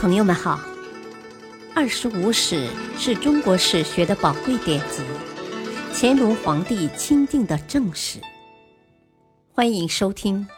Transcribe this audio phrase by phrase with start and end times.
[0.00, 0.56] 朋友们好，
[1.74, 2.66] 《二十五史》
[2.98, 5.04] 是中国史学的宝贵典籍，
[5.92, 8.18] 乾隆皇帝钦定的正史。
[9.52, 10.48] 欢迎收听《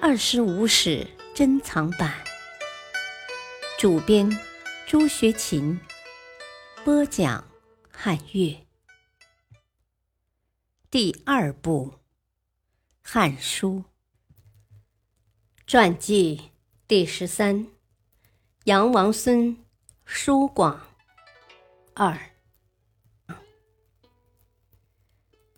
[0.00, 1.04] 二十五史
[1.34, 2.14] 珍藏版》，
[3.80, 4.30] 主编
[4.86, 5.80] 朱学勤，
[6.84, 7.44] 播讲
[7.90, 8.56] 汉乐。
[10.88, 11.94] 第二部
[13.02, 13.82] 《汉书》
[15.66, 16.52] 传记
[16.86, 17.73] 第十三。
[18.64, 19.58] 杨王孙
[20.06, 20.80] 叔广
[21.92, 22.18] 二，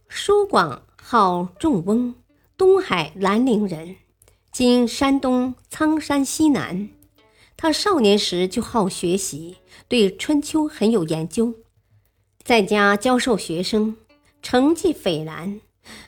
[0.08, 2.16] 叔广号仲翁，
[2.56, 3.95] 东海兰陵人，
[4.50, 6.88] 今山东苍山西南。
[7.56, 11.54] 他少年时就好学习，对《春秋》很有研究，
[12.42, 13.96] 在家教授学生，
[14.42, 15.60] 成绩斐然，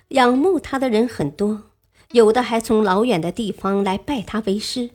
[0.09, 1.71] 仰慕他的人很多，
[2.11, 4.91] 有的还从老远的地方来拜他为师。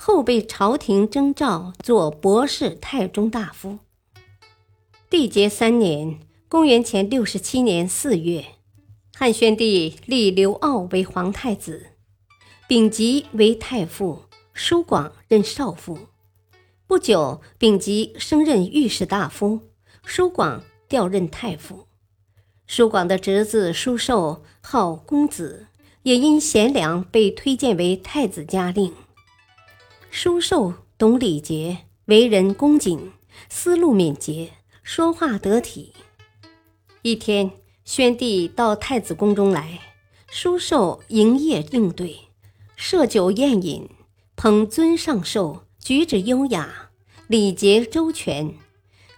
[0.00, 3.80] 后被朝廷征召做博士太中大夫。
[5.10, 8.44] 帝节三年（公元前六十七年四月），
[9.18, 11.88] 汉宣帝立刘骜为皇太子，
[12.68, 14.22] 丙吉为太傅，
[14.54, 15.98] 叔广任少傅。
[16.86, 19.60] 不久，丙吉升任御史大夫，
[20.04, 21.86] 叔广调任太傅。
[22.66, 25.66] 叔广的侄子舒寿号公子，
[26.04, 28.94] 也因贤良被推荐为太子嘉令。
[30.10, 33.12] 叔寿懂礼节，为人恭谨，
[33.48, 35.92] 思路敏捷，说话得体。
[37.02, 37.50] 一天，
[37.84, 39.80] 宣帝到太子宫中来，
[40.30, 42.16] 叔寿营业应对，
[42.74, 43.88] 设酒宴饮，
[44.34, 46.90] 捧尊上寿，举止优雅，
[47.26, 48.54] 礼节周全。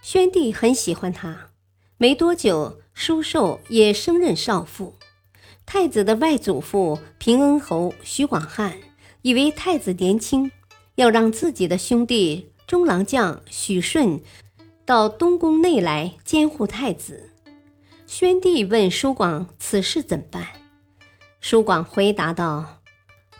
[0.01, 1.51] 宣帝很喜欢他。
[1.97, 4.95] 没多久，叔寿也升任少傅。
[5.65, 8.77] 太子的外祖父平恩侯徐广汉
[9.21, 10.51] 以为太子年轻。
[11.01, 14.21] 要让自己的兄弟中郎将许顺
[14.85, 17.31] 到东宫内来监护太子。
[18.05, 20.45] 宣帝问叔广此事怎办？
[21.39, 22.81] 叔广回答道：“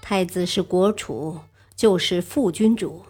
[0.01, 1.39] 太子是国储，
[1.75, 3.05] 就是副君主，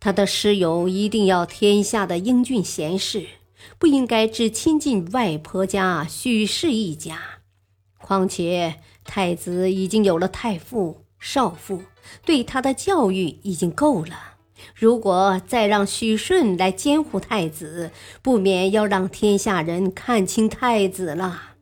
[0.00, 3.24] 他的师友一定要天下的英俊贤士，
[3.78, 7.20] 不应该只亲近外婆家许氏一家。
[7.98, 11.84] 况且太子已经有了太傅。”少妇
[12.26, 14.34] 对他的教育已经够了，
[14.74, 17.90] 如果再让许顺来监护太子，
[18.20, 21.54] 不免要让天下人看清太子了。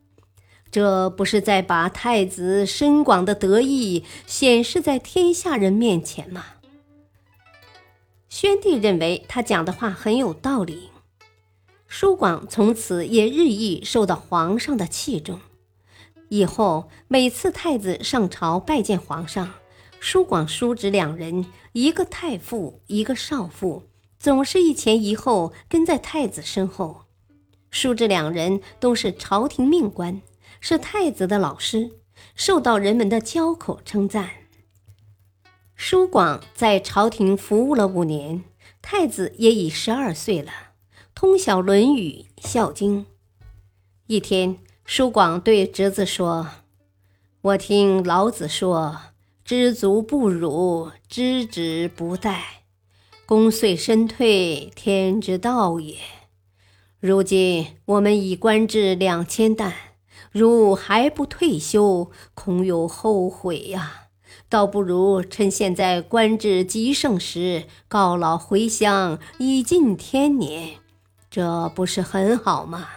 [0.69, 6.43] 这不是在把太子深广的德意显示在天下人面前吗？
[8.27, 10.89] 宣帝认为他讲的话很有道理，
[11.87, 15.39] 叔广从此也日益受到皇上的器重。
[16.33, 19.53] 以后每次太子上朝拜见皇上，
[19.99, 23.83] 叔广、叔侄两人，一个太傅，一个少傅，
[24.17, 27.03] 总是一前一后跟在太子身后。
[27.69, 30.23] 叔侄两人都是朝廷命官，
[30.59, 31.91] 是太子的老师，
[32.33, 34.31] 受到人们的交口称赞。
[35.75, 38.43] 叔广在朝廷服务了五年，
[38.81, 40.51] 太子也已十二岁了，
[41.13, 43.01] 通晓《论语》《孝经》。
[44.07, 44.62] 一天。
[44.85, 46.47] 叔广对侄子说
[47.41, 48.97] ：“我听老子说，
[49.45, 52.35] 知足不辱，知止不殆。
[53.25, 55.95] 功遂身退，天之道也。
[56.99, 59.73] 如今我们已官至两千担，
[60.31, 64.09] 如还不退休，恐有后悔呀。
[64.49, 70.75] 倒不如趁现在官至极盛时，告老回乡，以尽天年，
[71.31, 72.87] 这不是很好吗？”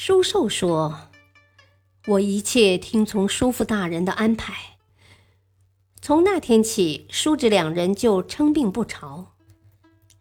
[0.00, 1.10] 叔寿说
[2.06, 4.76] ：“我一切听从叔父大人的安排。”
[6.00, 9.34] 从那天起，叔侄两人就称病不朝。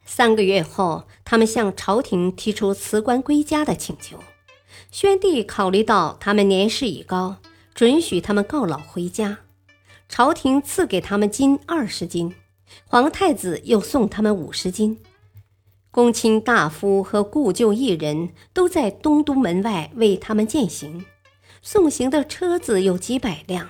[0.04, 4.18] 三个月后，他们向朝廷提出辞官归家的请求。
[4.92, 7.36] 宣帝考虑到他们年事已高，
[7.76, 9.38] 准许他们告老回家。
[10.10, 12.34] 朝廷赐给他们金二十斤，
[12.88, 15.00] 皇太子又送他们五十斤。
[15.98, 21.04] 公卿大夫和故旧艺人都在东都门外为他们饯行，
[21.64, 23.68] 送行的车子有几百辆，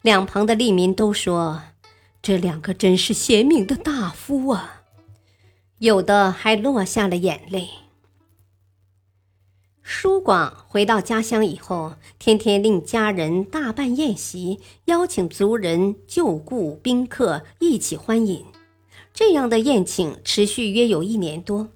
[0.00, 1.62] 两旁的吏民都说
[2.22, 4.84] ：“这两个真是贤明的大夫啊！”
[5.78, 7.68] 有的还落下了眼泪。
[9.82, 18.44] 叔广回到家乡以后，天天令家人大办宴席，邀请族人、旧故宾客一起欢饮。
[19.18, 21.70] 这样的宴请持续约有一年多，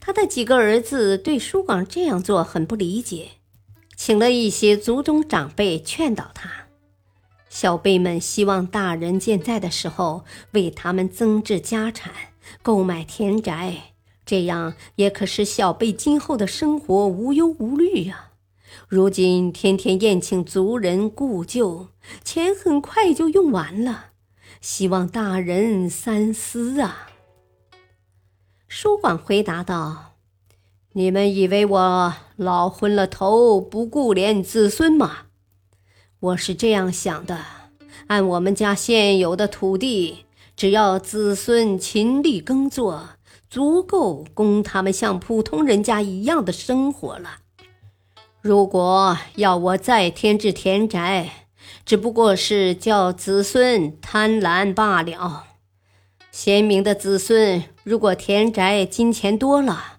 [0.00, 3.32] 他的几个儿子对叔广这样做很不理解，
[3.94, 6.50] 请了一些族中长辈劝导他。
[7.50, 12.10] 小辈们希望大人健在的时候为他们增置家产，
[12.62, 13.92] 购买田宅，
[14.24, 18.30] 这样也可使小辈今后的生活无忧无虑呀。
[18.88, 21.88] 如今天天宴请族人故旧，
[22.24, 24.11] 钱很快就用完了，
[24.60, 27.08] 希望大人三思啊。
[28.68, 30.14] 书广回答道
[30.94, 35.26] ：“你们以为我老昏了头，不顾怜子孙吗？
[36.20, 37.44] 我是这样想的，
[38.06, 40.24] 按我们家现有的土地，
[40.56, 43.08] 只要子孙勤力耕作，
[43.50, 47.38] 足够供他们像普通人家一样的生活了。”
[48.40, 51.41] 如果要我再添置田宅，
[51.84, 55.44] 只不过是叫子孙贪婪罢了。
[56.30, 59.98] 贤明的子孙，如果田宅金钱多了，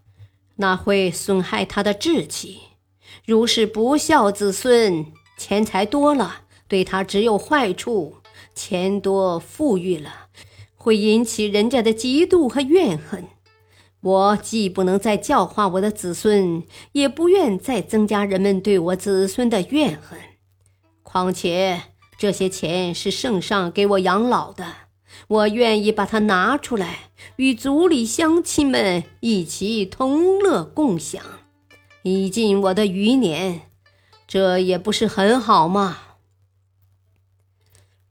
[0.55, 2.69] 那会损害他的志气；
[3.25, 5.05] 如是不孝子孙，
[5.37, 8.15] 钱财多了，对他只有坏处。
[8.55, 10.27] 钱多富裕了，
[10.75, 13.25] 会引起人家的嫉妒和怨恨。
[14.01, 20.19] 我既不能再教化我的子孙，也不愿再增加人们对我子孙的怨恨。
[21.13, 21.83] 况且
[22.17, 24.65] 这些钱是圣上给我养老的，
[25.27, 31.23] 我愿意把它拿出来，与族里乡亲们一起同乐共享，
[32.01, 33.69] 以尽我的余年。
[34.27, 35.99] 这也不是很好吗？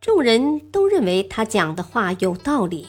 [0.01, 2.87] 众人都认为他讲的话有道理。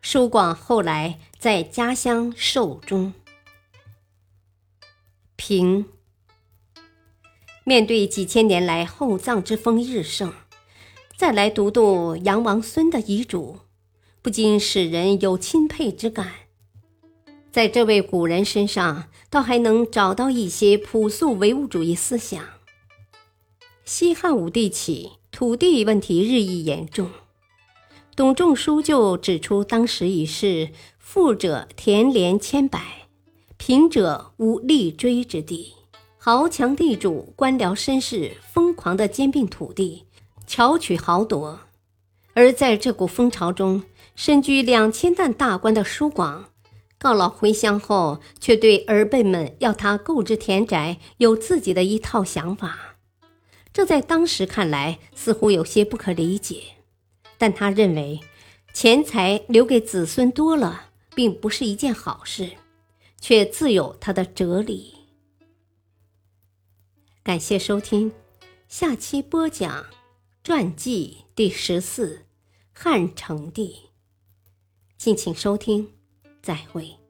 [0.00, 1.18] 舒广后来。
[1.42, 3.14] 在家乡寿终。
[5.34, 5.86] 平
[7.64, 10.32] 面对几千年来厚葬之风日盛，
[11.16, 13.60] 再来读读杨王孙的遗嘱，
[14.20, 16.32] 不禁使人有钦佩之感。
[17.52, 22.42] 在这位古人身上，倒还能找到一些朴素唯物主义思想。
[23.84, 27.10] 西汉武帝起，土地问题日益严重。
[28.16, 33.06] 董仲舒就指出，当时已是富者田连千百，
[33.56, 35.74] 贫者无立锥之地，
[36.24, 40.04] 豪强地主、官僚绅士疯狂地兼并土地，
[40.46, 41.58] 巧取豪夺。
[42.32, 43.82] 而在这股风潮中，
[44.14, 46.44] 身居两千担大官的舒广，
[46.96, 52.98] 告老回乡后，却对儿辈们要他购置田宅有自己的一套想法，
[53.72, 56.62] 这在当时看来似乎有些不可理解。
[57.36, 58.20] 但他认为，
[58.72, 62.50] 钱财留给子孙多了，并不是一件好事，
[63.20, 65.01] 却自有他的哲理。
[67.24, 68.10] 感谢收听，
[68.66, 69.86] 下期播讲
[70.42, 72.26] 传记第十四
[72.72, 73.90] 汉成帝。
[74.98, 75.92] 敬请收听，
[76.42, 77.01] 再会。